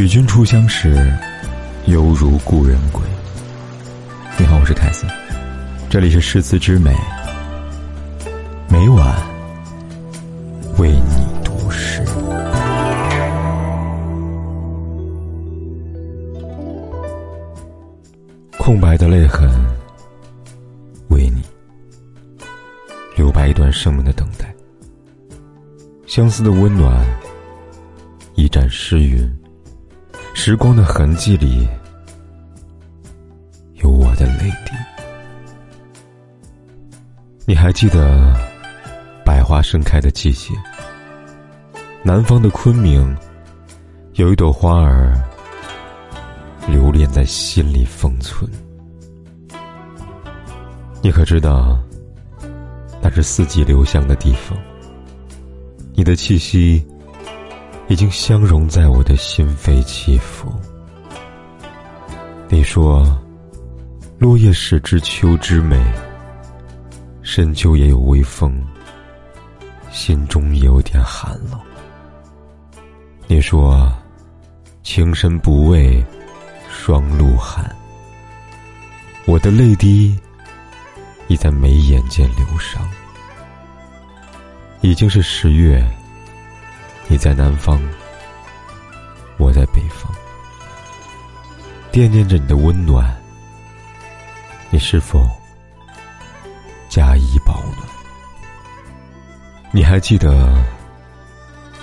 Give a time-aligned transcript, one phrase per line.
[0.00, 1.14] 与君初相识，
[1.84, 3.02] 犹如故人归。
[4.38, 5.06] 你好，我是凯斯，
[5.90, 6.96] 这里是诗词之美，
[8.66, 9.14] 每晚
[10.78, 12.02] 为你读诗。
[18.56, 19.50] 空白的泪痕，
[21.10, 21.42] 为你
[23.18, 24.50] 留白一段生命的等待。
[26.06, 27.04] 相思的温暖，
[28.34, 29.30] 一盏诗云。
[30.42, 31.68] 时光的痕迹里，
[33.74, 34.72] 有我的泪滴。
[37.44, 38.34] 你还记得
[39.22, 40.54] 百花盛开的季节？
[42.02, 43.14] 南方的昆明，
[44.14, 45.12] 有一朵花儿
[46.66, 48.50] 留恋在心里封存。
[51.02, 51.78] 你可知道，
[53.02, 54.58] 那是四季留香的地方？
[55.92, 56.82] 你的气息
[57.90, 60.48] 已经相融在我的心扉起伏。
[62.48, 63.04] 你说，
[64.16, 65.76] 落叶始知秋之美，
[67.20, 68.64] 深秋也有微风，
[69.90, 71.58] 心中也有点寒冷。
[73.26, 73.92] 你说，
[74.84, 76.00] 情深不畏
[76.70, 77.68] 霜露寒，
[79.24, 80.16] 我的泪滴
[81.26, 82.88] 已在眉眼间流伤。
[84.80, 85.84] 已经是十月，
[87.20, 87.78] 在南方，
[89.36, 90.10] 我在北方，
[91.92, 93.14] 惦念着你的温暖。
[94.70, 95.28] 你是否
[96.88, 97.86] 加以保暖？
[99.70, 100.50] 你还记得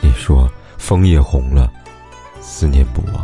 [0.01, 1.71] 你说枫叶红了，
[2.41, 3.23] 思念不忘。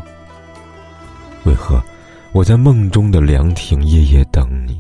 [1.46, 1.84] 为何
[2.32, 4.80] 我在梦中的凉亭夜夜等你？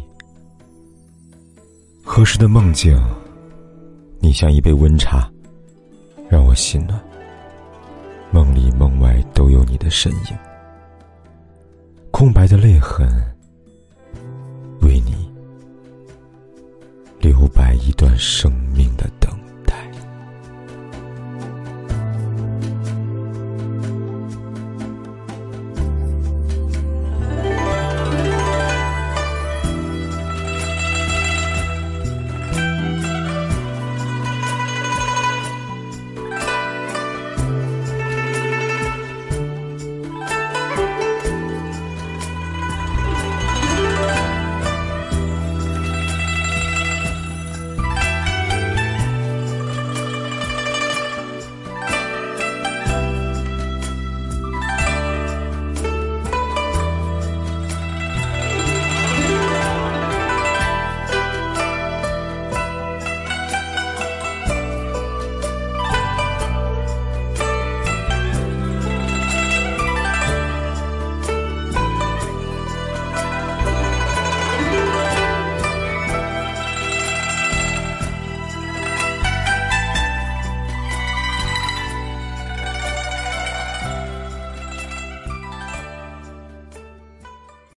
[2.03, 2.95] 何时的梦境？
[4.19, 5.27] 你像一杯温茶，
[6.29, 7.03] 让我心暖。
[8.33, 10.37] 梦里梦外都有你的身影。
[12.09, 13.07] 空白的泪痕，
[14.81, 15.31] 为你
[17.19, 18.52] 留白一段生。